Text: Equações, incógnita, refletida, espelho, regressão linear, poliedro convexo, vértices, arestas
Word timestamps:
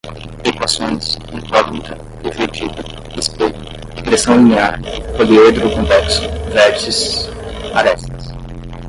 Equações, 0.43 1.19
incógnita, 1.31 1.95
refletida, 2.23 2.83
espelho, 3.15 3.53
regressão 3.95 4.35
linear, 4.35 4.81
poliedro 5.15 5.69
convexo, 5.75 6.23
vértices, 6.51 7.29
arestas 7.75 8.33